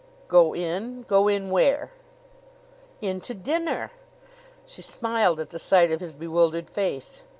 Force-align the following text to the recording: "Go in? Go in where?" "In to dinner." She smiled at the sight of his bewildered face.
"Go 0.27 0.55
in? 0.55 1.03
Go 1.03 1.27
in 1.27 1.51
where?" 1.51 1.91
"In 3.01 3.21
to 3.21 3.35
dinner." 3.35 3.91
She 4.65 4.81
smiled 4.81 5.39
at 5.39 5.49
the 5.49 5.59
sight 5.59 5.91
of 5.91 5.99
his 6.01 6.15
bewildered 6.15 6.71
face. 6.71 7.21